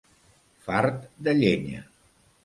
Fart 0.67 0.97
de 1.27 1.35
llenya. 1.41 1.83